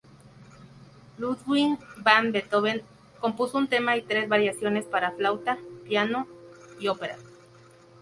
[1.19, 2.81] Ludwig van Beethoven
[3.19, 6.27] compuso un tema y tres variaciones para flauta y piano,
[6.89, 7.01] op.